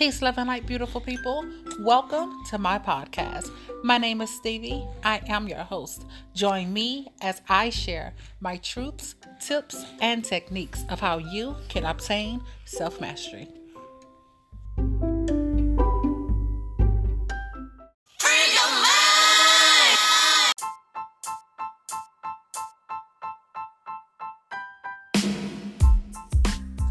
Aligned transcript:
Peace, 0.00 0.22
love, 0.22 0.38
and 0.38 0.48
light, 0.48 0.64
beautiful 0.64 0.98
people. 0.98 1.44
Welcome 1.80 2.42
to 2.48 2.56
my 2.56 2.78
podcast. 2.78 3.50
My 3.82 3.98
name 3.98 4.22
is 4.22 4.30
Stevie. 4.30 4.82
I 5.04 5.20
am 5.28 5.46
your 5.46 5.58
host. 5.58 6.06
Join 6.32 6.72
me 6.72 7.08
as 7.20 7.42
I 7.50 7.68
share 7.68 8.14
my 8.40 8.56
truths, 8.56 9.14
tips, 9.42 9.84
and 10.00 10.24
techniques 10.24 10.86
of 10.88 11.00
how 11.00 11.18
you 11.18 11.54
can 11.68 11.84
obtain 11.84 12.40
self 12.64 12.98
mastery. 12.98 13.48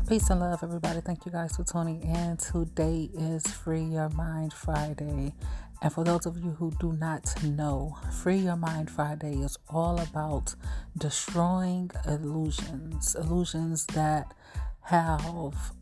Peace 0.09 0.31
and 0.31 0.39
love, 0.39 0.63
everybody. 0.63 1.01
Thank 1.01 1.27
you 1.27 1.31
guys 1.31 1.55
for 1.55 1.63
tuning 1.63 2.01
in. 2.01 2.35
Today 2.37 3.11
is 3.13 3.45
Free 3.45 3.83
Your 3.83 4.09
Mind 4.09 4.51
Friday. 4.51 5.35
And 5.83 5.93
for 5.93 6.03
those 6.03 6.25
of 6.25 6.35
you 6.43 6.49
who 6.49 6.71
do 6.79 6.93
not 6.93 7.31
know, 7.43 7.95
Free 8.23 8.37
Your 8.37 8.55
Mind 8.55 8.89
Friday 8.89 9.35
is 9.35 9.55
all 9.69 10.01
about 10.01 10.55
destroying 10.97 11.91
illusions, 12.07 13.13
illusions 13.13 13.85
that 13.93 14.33
have 14.81 15.73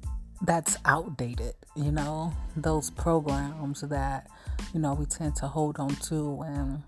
that's 0.42 0.76
outdated, 0.84 1.54
you 1.78 1.94
know, 1.94 2.34
those 2.58 2.90
programs 2.90 3.80
that, 3.80 4.28
you 4.74 4.82
know, 4.82 4.94
we 4.94 5.06
tend 5.06 5.38
to 5.38 5.48
hold 5.48 5.80
on 5.80 5.96
to 5.96 6.42
and 6.46 6.84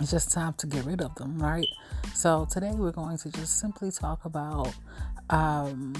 it's 0.00 0.10
just 0.10 0.32
time 0.32 0.54
to 0.54 0.66
get 0.66 0.84
rid 0.84 1.00
of 1.00 1.14
them, 1.14 1.40
right? 1.40 1.68
So 2.12 2.48
today 2.50 2.72
we're 2.74 2.90
going 2.90 3.18
to 3.18 3.30
just 3.30 3.60
simply 3.60 3.92
talk 3.92 4.24
about 4.24 4.74
um 5.28 5.94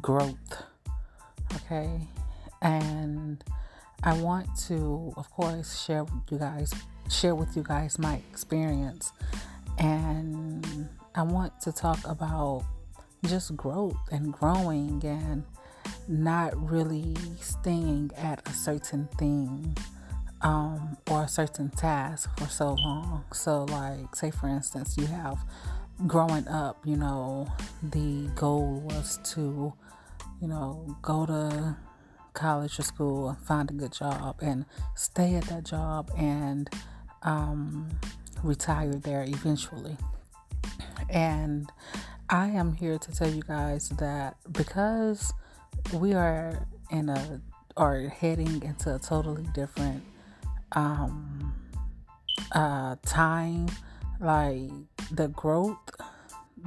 growth. 0.00 0.64
Okay. 1.56 2.08
And 2.62 3.42
I 4.02 4.14
want 4.14 4.48
to, 4.68 5.12
of 5.16 5.30
course, 5.30 5.82
share 5.82 6.04
with 6.04 6.22
you 6.30 6.38
guys, 6.38 6.72
share 7.10 7.34
with 7.34 7.56
you 7.56 7.62
guys 7.62 7.98
my 7.98 8.20
experience. 8.30 9.12
And 9.78 10.88
I 11.14 11.22
want 11.22 11.60
to 11.62 11.72
talk 11.72 11.98
about 12.06 12.64
just 13.26 13.56
growth 13.56 13.96
and 14.10 14.32
growing 14.32 15.02
and 15.04 15.44
not 16.08 16.52
really 16.70 17.16
staying 17.40 18.10
at 18.16 18.46
a 18.48 18.52
certain 18.52 19.08
thing 19.18 19.76
um, 20.42 20.96
or 21.10 21.22
a 21.22 21.28
certain 21.28 21.70
task 21.70 22.30
for 22.38 22.46
so 22.46 22.74
long. 22.74 23.24
So, 23.32 23.64
like, 23.64 24.14
say 24.14 24.30
for 24.30 24.48
instance, 24.48 24.96
you 24.98 25.06
have 25.06 25.38
growing 26.06 26.46
up, 26.48 26.78
you 26.84 26.96
know, 26.96 27.48
the 27.82 28.28
goal 28.34 28.80
was 28.84 29.18
to, 29.34 29.72
you 30.40 30.48
know, 30.48 30.96
go 31.02 31.26
to 31.26 31.76
college 32.32 32.78
or 32.78 32.82
school 32.82 33.36
find 33.44 33.70
a 33.70 33.72
good 33.72 33.92
job 33.92 34.36
and 34.42 34.64
stay 34.96 35.36
at 35.36 35.44
that 35.44 35.64
job 35.64 36.10
and 36.18 36.68
um, 37.22 37.88
retire 38.42 38.94
there 38.94 39.24
eventually. 39.24 39.96
And 41.08 41.70
I 42.28 42.48
am 42.48 42.74
here 42.74 42.98
to 42.98 43.12
tell 43.12 43.28
you 43.28 43.42
guys 43.42 43.88
that 43.90 44.36
because 44.52 45.32
we 45.92 46.12
are 46.14 46.66
in 46.90 47.08
a 47.08 47.40
are 47.76 48.08
heading 48.08 48.62
into 48.62 48.94
a 48.94 48.98
totally 48.98 49.46
different 49.52 50.02
um, 50.72 51.52
uh, 52.52 52.94
time 53.04 53.66
like 54.20 54.70
the 55.10 55.28
growth 55.28 55.78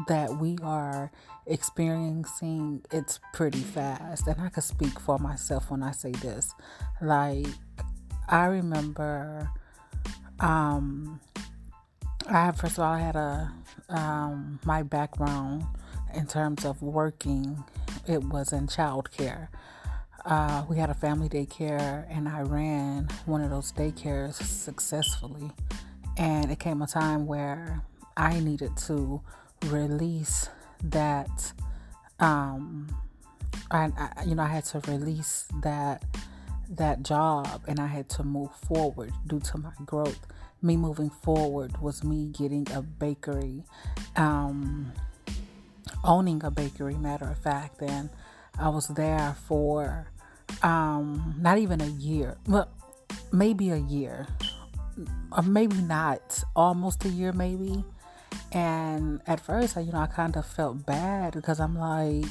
that 0.07 0.37
we 0.37 0.57
are 0.61 1.11
experiencing 1.45 2.83
it's 2.91 3.19
pretty 3.33 3.59
fast. 3.59 4.27
And 4.27 4.39
i 4.41 4.49
could 4.49 4.63
speak 4.63 4.99
for 4.99 5.17
myself 5.17 5.71
when 5.71 5.83
i 5.83 5.91
say 5.91 6.11
this. 6.11 6.53
Like 7.01 7.47
i 8.29 8.45
remember 8.45 9.49
um 10.39 11.19
i 12.29 12.51
first 12.51 12.77
of 12.77 12.83
all 12.83 12.93
i 12.93 12.99
had 12.99 13.15
a 13.15 13.51
um 13.89 14.59
my 14.65 14.83
background 14.83 15.63
in 16.13 16.27
terms 16.27 16.65
of 16.65 16.81
working 16.81 17.63
it 18.07 18.23
was 18.23 18.53
in 18.53 18.67
childcare. 18.67 19.47
Uh, 20.25 20.65
we 20.69 20.77
had 20.77 20.89
a 20.89 20.93
family 20.93 21.29
daycare 21.29 22.05
and 22.09 22.27
i 22.27 22.41
ran 22.41 23.07
one 23.25 23.41
of 23.41 23.49
those 23.49 23.71
daycares 23.71 24.33
successfully. 24.33 25.51
And 26.17 26.51
it 26.51 26.59
came 26.59 26.81
a 26.81 26.87
time 26.87 27.27
where 27.27 27.81
I 28.17 28.39
needed 28.39 28.75
to 28.87 29.21
release 29.67 30.49
that. 30.83 31.53
Um, 32.19 32.87
I, 33.71 33.91
you 34.25 34.35
know, 34.35 34.43
I 34.43 34.47
had 34.47 34.65
to 34.65 34.79
release 34.91 35.47
that 35.61 36.03
that 36.69 37.03
job, 37.03 37.61
and 37.67 37.79
I 37.79 37.87
had 37.87 38.09
to 38.09 38.23
move 38.23 38.51
forward 38.67 39.13
due 39.25 39.39
to 39.39 39.57
my 39.57 39.71
growth. 39.85 40.19
Me 40.61 40.75
moving 40.75 41.09
forward 41.09 41.79
was 41.79 42.03
me 42.03 42.27
getting 42.27 42.67
a 42.73 42.81
bakery, 42.81 43.63
um, 44.15 44.91
owning 46.03 46.43
a 46.43 46.51
bakery. 46.51 46.95
Matter 46.95 47.29
of 47.29 47.37
fact, 47.37 47.81
and 47.81 48.09
I 48.59 48.69
was 48.69 48.87
there 48.87 49.35
for 49.47 50.11
um, 50.63 51.35
not 51.39 51.57
even 51.59 51.81
a 51.81 51.87
year, 51.87 52.37
well, 52.47 52.69
maybe 53.31 53.69
a 53.69 53.77
year 53.77 54.27
or 55.31 55.43
maybe 55.43 55.77
not, 55.77 56.43
almost 56.55 57.05
a 57.05 57.09
year 57.09 57.31
maybe. 57.31 57.83
And 58.57 59.21
at 59.27 59.39
first, 59.39 59.75
you 59.75 59.91
know, 59.91 59.99
I 59.99 60.07
kind 60.07 60.35
of 60.35 60.43
felt 60.43 60.83
bad 60.83 61.33
because 61.33 61.59
I'm 61.59 61.77
like, 61.77 62.25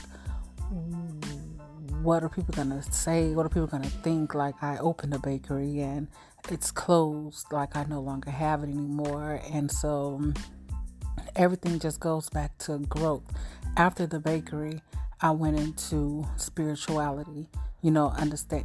what 2.03 2.25
are 2.25 2.29
people 2.29 2.53
gonna 2.53 2.83
say? 2.83 3.33
What 3.33 3.47
are 3.47 3.49
people 3.49 3.69
gonna 3.69 3.89
think? 3.89 4.35
Like 4.35 4.61
I 4.61 4.77
opened 4.79 5.15
a 5.15 5.21
bakery 5.21 5.79
and 5.83 6.09
it's 6.51 6.73
closed, 6.73 7.53
like 7.53 7.77
I 7.77 7.85
no 7.85 8.01
longer 8.01 8.33
have 8.33 8.65
it 8.65 8.71
anymore. 8.71 9.41
And 9.53 9.71
so 9.71 10.33
everything 11.37 11.79
just 11.79 12.01
goes 12.01 12.29
back 12.29 12.59
to 12.59 12.79
growth. 12.81 13.23
After 13.77 14.05
the 14.05 14.19
bakery, 14.19 14.83
I 15.21 15.31
went 15.31 15.61
into 15.61 16.27
spirituality, 16.39 17.49
you 17.83 17.93
know, 17.93 18.09
understand, 18.09 18.65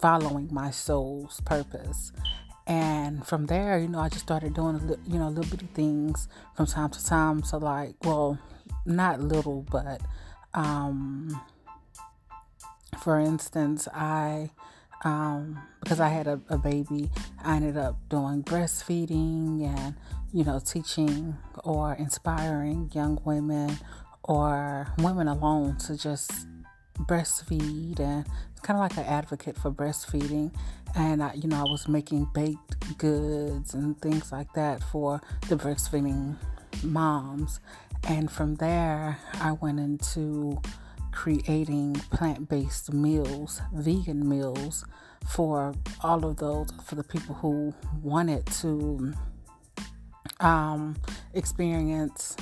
following 0.00 0.48
my 0.50 0.72
soul's 0.72 1.40
purpose. 1.42 2.10
And 2.68 3.26
from 3.26 3.46
there, 3.46 3.78
you 3.78 3.88
know, 3.88 3.98
I 3.98 4.10
just 4.10 4.24
started 4.24 4.52
doing, 4.52 4.78
you 5.06 5.18
know, 5.18 5.28
little 5.28 5.50
bitty 5.50 5.70
things 5.72 6.28
from 6.54 6.66
time 6.66 6.90
to 6.90 7.02
time. 7.04 7.42
So, 7.42 7.56
like, 7.56 7.94
well, 8.04 8.38
not 8.84 9.20
little, 9.20 9.64
but 9.70 10.02
um, 10.52 11.40
for 13.02 13.18
instance, 13.18 13.88
I, 13.94 14.50
um, 15.02 15.62
because 15.80 15.98
I 15.98 16.08
had 16.08 16.26
a, 16.26 16.40
a 16.50 16.58
baby, 16.58 17.10
I 17.42 17.56
ended 17.56 17.78
up 17.78 17.96
doing 18.10 18.42
breastfeeding 18.42 19.64
and, 19.66 19.94
you 20.34 20.44
know, 20.44 20.60
teaching 20.60 21.38
or 21.64 21.94
inspiring 21.94 22.90
young 22.92 23.18
women 23.24 23.78
or 24.24 24.88
women 24.98 25.26
alone 25.26 25.78
to 25.78 25.96
just 25.96 26.30
breastfeed 26.98 28.00
and 28.00 28.26
kind 28.58 28.78
of 28.78 28.82
like 28.82 28.96
an 28.96 29.12
advocate 29.12 29.56
for 29.56 29.70
breastfeeding 29.70 30.52
and 30.94 31.22
I, 31.22 31.32
you 31.34 31.48
know, 31.48 31.58
I 31.58 31.70
was 31.70 31.88
making 31.88 32.28
baked 32.34 32.98
goods 32.98 33.74
and 33.74 34.00
things 34.00 34.32
like 34.32 34.52
that 34.54 34.82
for 34.82 35.20
the 35.48 35.56
breastfeeding 35.56 36.36
moms. 36.82 37.60
And 38.08 38.30
from 38.30 38.56
there, 38.56 39.18
I 39.40 39.52
went 39.52 39.80
into 39.80 40.60
creating 41.12 41.94
plant-based 42.10 42.92
meals, 42.92 43.60
vegan 43.72 44.28
meals 44.28 44.84
for 45.26 45.74
all 46.00 46.24
of 46.24 46.36
those 46.36 46.70
for 46.84 46.94
the 46.94 47.04
people 47.04 47.34
who 47.34 47.74
wanted 48.02 48.46
to 48.46 49.12
um, 50.40 50.96
experience 51.34 52.36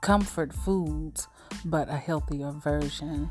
comfort 0.00 0.52
foods, 0.52 1.28
but 1.64 1.88
a 1.88 1.96
healthier 1.96 2.50
version. 2.52 3.30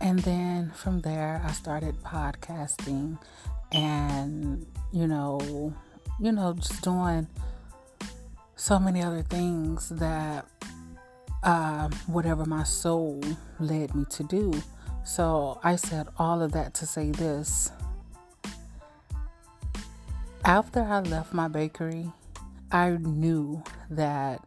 And 0.00 0.18
then 0.20 0.70
from 0.74 1.00
there, 1.00 1.42
I 1.44 1.52
started 1.52 2.02
podcasting 2.02 3.18
and, 3.72 4.66
you 4.92 5.06
know, 5.06 5.74
you 6.20 6.32
know, 6.32 6.54
just 6.54 6.82
doing 6.82 7.26
so 8.54 8.78
many 8.78 9.02
other 9.02 9.22
things 9.22 9.88
that 9.90 10.46
uh, 11.42 11.88
whatever 12.06 12.44
my 12.44 12.62
soul 12.62 13.22
led 13.58 13.94
me 13.94 14.04
to 14.10 14.24
do. 14.24 14.52
So 15.04 15.60
I 15.62 15.76
said 15.76 16.08
all 16.18 16.42
of 16.42 16.52
that 16.52 16.74
to 16.74 16.86
say 16.86 17.10
this. 17.10 17.70
After 20.44 20.82
I 20.82 21.00
left 21.00 21.32
my 21.32 21.48
bakery, 21.48 22.12
I 22.70 22.90
knew 22.90 23.62
that 23.90 24.42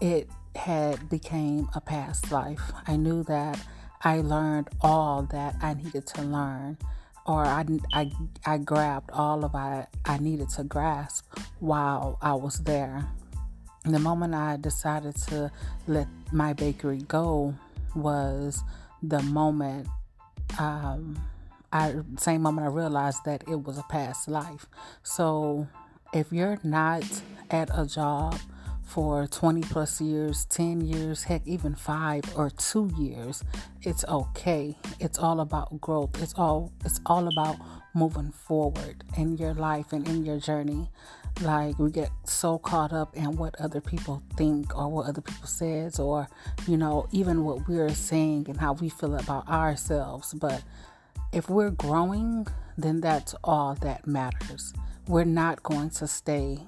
it 0.00 0.28
had 0.54 1.08
became 1.08 1.68
a 1.74 1.80
past 1.80 2.30
life. 2.30 2.72
I 2.86 2.96
knew 2.96 3.22
that 3.24 3.58
I 4.04 4.20
learned 4.20 4.68
all 4.80 5.22
that 5.30 5.56
I 5.62 5.74
needed 5.74 6.06
to 6.08 6.22
learn, 6.22 6.78
or 7.26 7.44
I, 7.44 7.64
I, 7.92 8.10
I 8.44 8.58
grabbed 8.58 9.10
all 9.12 9.44
of 9.44 9.54
I, 9.54 9.86
I 10.04 10.18
needed 10.18 10.48
to 10.50 10.64
grasp 10.64 11.26
while 11.60 12.18
I 12.20 12.34
was 12.34 12.58
there. 12.64 13.06
The 13.84 13.98
moment 13.98 14.34
I 14.34 14.56
decided 14.56 15.16
to 15.28 15.50
let 15.86 16.08
my 16.32 16.52
bakery 16.52 16.98
go 16.98 17.54
was 17.94 18.62
the 19.02 19.22
moment 19.22 19.88
um, 20.58 21.20
I 21.72 21.94
same 22.18 22.42
moment 22.42 22.66
I 22.66 22.70
realized 22.70 23.24
that 23.24 23.42
it 23.48 23.64
was 23.64 23.78
a 23.78 23.82
past 23.84 24.28
life. 24.28 24.66
So 25.02 25.66
if 26.12 26.32
you're 26.32 26.58
not 26.62 27.04
at 27.50 27.70
a 27.72 27.86
job 27.86 28.38
for 28.84 29.26
20 29.26 29.62
plus 29.62 30.00
years, 30.00 30.44
10 30.46 30.82
years, 30.82 31.24
heck, 31.24 31.46
even 31.46 31.74
five 31.74 32.24
or 32.36 32.50
two 32.50 32.90
years, 32.98 33.42
it's 33.82 34.04
okay. 34.04 34.76
It's 35.00 35.18
all 35.18 35.40
about 35.40 35.80
growth. 35.80 36.20
It's 36.22 36.34
all 36.34 36.72
it's 36.84 37.00
all 37.06 37.28
about 37.28 37.56
moving 37.94 38.30
forward 38.30 39.04
in 39.16 39.36
your 39.36 39.54
life 39.54 39.92
and 39.92 40.06
in 40.08 40.24
your 40.24 40.38
journey. 40.38 40.90
Like 41.40 41.78
we 41.78 41.90
get 41.90 42.10
so 42.24 42.58
caught 42.58 42.92
up 42.92 43.16
in 43.16 43.36
what 43.36 43.58
other 43.58 43.80
people 43.80 44.22
think 44.36 44.76
or 44.76 44.88
what 44.88 45.06
other 45.06 45.22
people 45.22 45.46
says 45.46 45.98
or 45.98 46.28
you 46.66 46.76
know 46.76 47.08
even 47.12 47.44
what 47.44 47.66
we're 47.66 47.94
saying 47.94 48.46
and 48.48 48.58
how 48.58 48.74
we 48.74 48.88
feel 48.88 49.14
about 49.14 49.48
ourselves. 49.48 50.34
But 50.34 50.62
if 51.32 51.48
we're 51.48 51.70
growing, 51.70 52.46
then 52.76 53.00
that's 53.00 53.34
all 53.42 53.74
that 53.76 54.06
matters. 54.06 54.74
We're 55.08 55.24
not 55.24 55.62
going 55.62 55.90
to 55.90 56.06
stay 56.06 56.58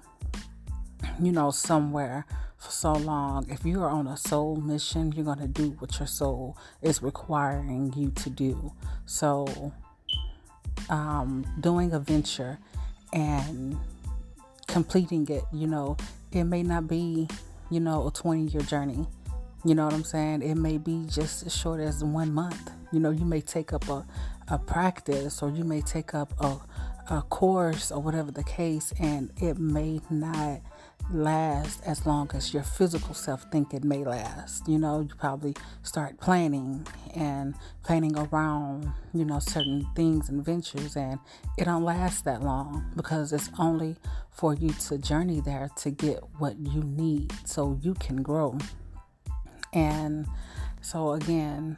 you 1.20 1.32
know, 1.32 1.50
somewhere 1.50 2.26
for 2.58 2.70
so 2.70 2.92
long. 2.92 3.46
If 3.50 3.64
you 3.64 3.82
are 3.82 3.90
on 3.90 4.06
a 4.06 4.16
soul 4.16 4.56
mission, 4.56 5.12
you're 5.12 5.24
going 5.24 5.38
to 5.38 5.48
do 5.48 5.70
what 5.78 5.98
your 5.98 6.06
soul 6.06 6.56
is 6.82 7.02
requiring 7.02 7.92
you 7.96 8.10
to 8.10 8.30
do. 8.30 8.72
So, 9.06 9.72
um, 10.88 11.46
doing 11.60 11.92
a 11.92 11.98
venture 11.98 12.58
and 13.12 13.78
completing 14.66 15.28
it, 15.28 15.44
you 15.52 15.66
know, 15.66 15.96
it 16.32 16.44
may 16.44 16.62
not 16.62 16.88
be, 16.88 17.28
you 17.70 17.80
know, 17.80 18.06
a 18.06 18.10
20 18.10 18.42
year 18.44 18.62
journey. 18.62 19.06
You 19.64 19.74
know 19.74 19.84
what 19.84 19.94
I'm 19.94 20.04
saying? 20.04 20.42
It 20.42 20.56
may 20.56 20.76
be 20.76 21.06
just 21.08 21.46
as 21.46 21.56
short 21.56 21.80
as 21.80 22.04
one 22.04 22.32
month. 22.32 22.70
You 22.92 23.00
know, 23.00 23.10
you 23.10 23.24
may 23.24 23.40
take 23.40 23.72
up 23.72 23.88
a, 23.88 24.04
a 24.48 24.58
practice 24.58 25.42
or 25.42 25.50
you 25.50 25.64
may 25.64 25.80
take 25.80 26.12
up 26.12 26.32
a, 26.38 26.58
a 27.10 27.22
course 27.22 27.90
or 27.90 28.02
whatever 28.02 28.30
the 28.30 28.44
case, 28.44 28.92
and 29.00 29.30
it 29.40 29.58
may 29.58 30.00
not 30.10 30.60
last 31.12 31.82
as 31.84 32.06
long 32.06 32.30
as 32.34 32.54
your 32.54 32.62
physical 32.62 33.14
self 33.14 33.44
think 33.50 33.74
it 33.74 33.84
may 33.84 34.04
last. 34.04 34.66
You 34.68 34.78
know, 34.78 35.00
you 35.00 35.14
probably 35.18 35.54
start 35.82 36.18
planning 36.18 36.86
and 37.14 37.54
planning 37.82 38.16
around, 38.16 38.92
you 39.12 39.24
know, 39.24 39.38
certain 39.38 39.86
things 39.94 40.28
and 40.28 40.44
ventures 40.44 40.96
and 40.96 41.18
it 41.58 41.64
don't 41.64 41.84
last 41.84 42.24
that 42.24 42.42
long 42.42 42.90
because 42.96 43.32
it's 43.32 43.50
only 43.58 43.96
for 44.30 44.54
you 44.54 44.70
to 44.70 44.98
journey 44.98 45.40
there 45.40 45.70
to 45.76 45.90
get 45.90 46.20
what 46.38 46.58
you 46.58 46.82
need 46.82 47.32
so 47.44 47.78
you 47.82 47.94
can 47.94 48.22
grow. 48.22 48.58
And 49.72 50.26
so 50.80 51.12
again, 51.12 51.76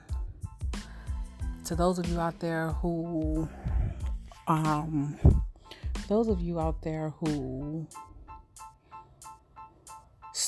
to 1.65 1.75
those 1.75 1.99
of 1.99 2.09
you 2.09 2.21
out 2.21 2.39
there 2.39 2.69
who 2.69 3.49
um 4.47 5.19
those 6.09 6.29
of 6.29 6.41
you 6.41 6.61
out 6.61 6.81
there 6.83 7.11
who 7.19 7.87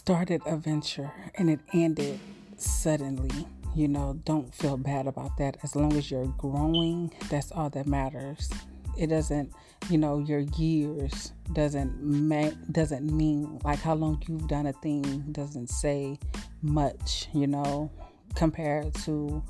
started 0.09 0.41
a 0.47 0.57
venture 0.57 1.13
and 1.35 1.51
it 1.51 1.61
ended 1.75 2.19
suddenly, 2.57 3.47
you 3.75 3.87
know, 3.87 4.19
don't 4.25 4.55
feel 4.55 4.79
bad 4.79 5.07
about 5.07 5.37
that. 5.37 5.59
As 5.63 5.77
long 5.77 5.93
as 5.99 6.11
you're 6.11 6.25
growing, 6.39 7.13
that's 7.29 7.53
all 7.53 7.69
that 7.69 7.87
matters. 7.87 8.49
It 8.97 9.09
doesn't, 9.09 9.53
you 9.91 9.99
know, 9.99 10.19
your 10.19 10.39
years 10.57 11.33
doesn't 11.53 12.03
ma- 12.03 12.53
doesn't 12.73 13.05
mean 13.05 13.61
like 13.65 13.81
how 13.81 13.93
long 13.93 14.23
you've 14.27 14.49
done 14.49 14.67
a 14.67 14.73
thing 14.73 15.03
doesn't 15.31 15.69
say 15.69 16.19
much, 16.63 17.29
you 17.35 17.47
know, 17.47 17.91
compared 18.35 18.95
to 19.05 19.43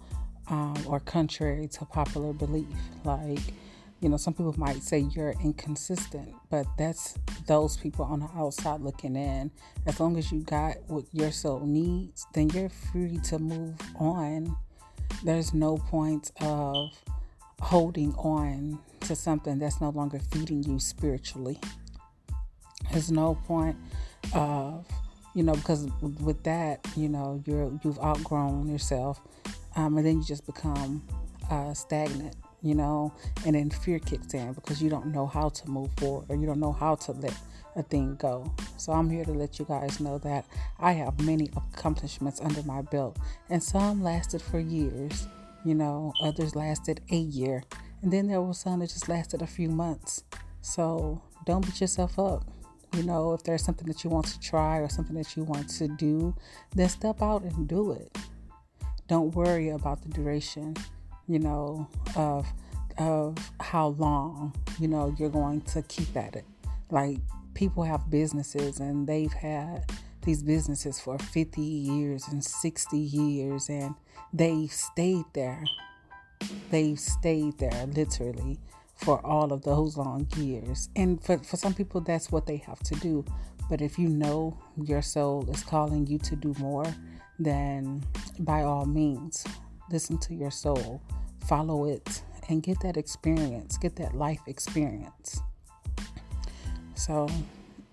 um, 0.49 0.75
or 0.89 0.99
contrary 0.99 1.69
to 1.69 1.85
popular 1.85 2.33
belief. 2.33 2.67
Like 3.05 3.39
you 4.01 4.09
know, 4.09 4.17
some 4.17 4.33
people 4.33 4.55
might 4.57 4.83
say 4.83 5.01
you're 5.11 5.35
inconsistent, 5.43 6.35
but 6.51 6.67
that's 6.77 7.15
those 7.47 7.77
people 7.77 8.05
on 8.05 8.21
the 8.21 8.29
outside 8.37 8.81
looking 8.81 9.17
in. 9.17 9.51
As 9.87 9.99
long 9.99 10.17
as 10.17 10.31
you 10.31 10.41
got 10.43 10.77
what 10.87 11.05
your 11.13 11.33
soul 11.33 11.61
needs, 11.67 12.27
then 12.33 12.49
you're 12.51 12.69
free 12.69 13.19
to 13.25 13.39
move 13.39 13.75
on. 13.99 14.57
There's 15.25 15.53
no 15.53 15.79
point 15.79 16.31
of 16.41 16.91
holding 17.61 18.15
on 18.15 18.79
to 19.01 19.17
something 19.17 19.59
that's 19.59 19.81
no 19.81 19.91
longer 19.91 20.21
feeding 20.31 20.63
you 20.63 20.79
spiritually. 20.79 21.59
There's 22.93 23.11
no 23.11 23.35
point 23.47 23.77
of, 24.33 24.87
you 25.35 25.43
know, 25.43 25.55
because 25.55 25.89
with 26.21 26.45
that, 26.45 26.87
you 26.97 27.09
know, 27.09 27.43
you're 27.47 27.73
you've 27.83 27.99
outgrown 27.99 28.69
yourself, 28.69 29.21
um, 29.75 29.97
and 29.97 30.07
then 30.07 30.19
you 30.19 30.25
just 30.25 30.47
become 30.47 31.03
uh, 31.51 31.75
stagnant 31.75 32.37
you 32.69 32.75
know, 32.75 33.15
and 33.47 33.55
then 33.55 33.71
fear 33.71 33.99
kicks 33.99 34.35
in 34.35 34.53
because 34.53 34.83
you 34.83 34.91
don't 34.91 35.07
know 35.07 35.27
how 35.27 35.49
to 35.49 35.71
move 35.71 35.91
forward 35.97 36.27
or 36.29 36.37
you 36.37 36.47
don't 36.47 36.61
know 36.61 36.73
how 36.73 36.95
to 36.95 37.13
let 37.13 37.33
a 37.77 37.83
thing 37.83 38.15
go. 38.17 38.53
So 38.77 38.93
I'm 38.93 39.09
here 39.09 39.25
to 39.25 39.33
let 39.33 39.59
you 39.59 39.65
guys 39.65 40.01
know 40.01 40.19
that 40.19 40.45
I 40.79 40.93
have 40.93 41.19
many 41.25 41.51
accomplishments 41.57 42.41
under 42.43 42.63
my 42.65 42.83
belt, 42.83 43.17
and 43.49 43.63
some 43.63 44.03
lasted 44.03 44.43
for 44.43 44.59
years, 44.59 45.27
you 45.65 45.75
know, 45.75 46.13
others 46.23 46.55
lasted 46.55 47.01
a 47.11 47.17
year, 47.17 47.63
and 48.03 48.13
then 48.13 48.27
there 48.29 48.43
was 48.43 48.59
some 48.59 48.81
that 48.81 48.91
just 48.91 49.09
lasted 49.09 49.41
a 49.41 49.47
few 49.47 49.71
months. 49.71 50.25
So 50.61 51.23
don't 51.47 51.65
beat 51.65 51.81
yourself 51.81 52.19
up. 52.19 52.45
You 52.95 53.03
know, 53.03 53.33
if 53.33 53.45
there's 53.45 53.65
something 53.65 53.87
that 53.87 54.05
you 54.05 54.11
want 54.11 54.27
to 54.27 54.41
try 54.41 54.79
or 54.79 54.89
something 54.89 55.17
that 55.17 55.37
you 55.37 55.45
want 55.45 55.71
to 55.71 55.89
do, 55.89 56.35
then 56.75 56.89
step 56.89 57.23
out 57.23 57.43
and 57.43 57.67
do 57.67 57.93
it. 57.93 58.17
Don't 59.09 59.35
worry 59.35 59.71
about 59.71 60.03
the 60.03 60.09
duration 60.09 60.75
you 61.29 61.39
know, 61.39 61.89
of 62.17 62.47
of 62.99 63.37
how 63.61 63.89
long, 63.89 64.53
you 64.81 64.89
know, 64.89 65.15
you're 65.19 65.29
going 65.29 65.61
to 65.61 65.83
keep 65.83 66.17
at 66.17 66.35
it. 66.35 66.45
Like 66.91 67.19
people 67.55 67.85
have 67.85 68.11
businesses 68.11 68.81
and 68.81 69.07
they've 69.07 69.33
had 69.33 69.85
these 70.25 70.43
businesses 70.43 70.99
for 71.01 71.19
50 71.19 71.61
years 71.61 72.27
and 72.29 72.45
60 72.45 72.99
years 72.99 73.69
and 73.69 73.95
they've 74.33 74.73
stayed 74.73 75.25
there. 75.33 75.63
They've 76.71 76.99
stayed 76.99 77.59
there 77.59 77.87
literally 77.87 78.59
for 78.95 79.25
all 79.25 79.53
of 79.53 79.63
those 79.63 79.97
long 79.97 80.27
years. 80.37 80.89
And 80.97 81.23
for, 81.23 81.39
for 81.39 81.57
some 81.57 81.75
people, 81.75 82.01
that's 82.01 82.33
what 82.33 82.47
they 82.47 82.57
have 82.57 82.81
to 82.81 82.95
do. 82.97 83.25
But 83.71 83.81
if 83.81 83.99
you 83.99 84.09
know 84.09 84.59
your 84.77 85.03
soul 85.03 85.49
is 85.51 85.63
calling 85.63 86.07
you 86.07 86.19
to 86.19 86.37
do 86.37 86.55
more, 86.59 86.87
then 87.39 88.03
by 88.41 88.63
all 88.63 88.87
means, 88.87 89.45
listen 89.91 90.19
to 90.19 90.35
your 90.35 90.51
soul 90.51 91.03
follow 91.49 91.87
it 91.87 92.23
and 92.49 92.63
get 92.63 92.81
that 92.81 92.97
experience, 92.97 93.79
get 93.79 93.97
that 93.97 94.15
life 94.15 94.41
experience. 94.47 95.41
So 96.95 97.29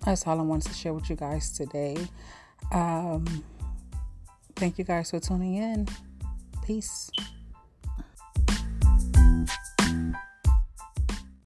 that's 0.04 0.28
all 0.28 0.40
I 0.40 0.44
wanted 0.44 0.68
to 0.72 0.74
share 0.74 0.94
with 0.94 1.10
you 1.10 1.16
guys 1.16 1.52
today. 1.52 1.98
Um, 2.72 3.44
thank 4.56 4.78
you 4.78 4.84
guys 4.84 5.12
for 5.12 5.20
tuning 5.20 5.56
in. 5.56 5.88
Peace. 6.66 7.10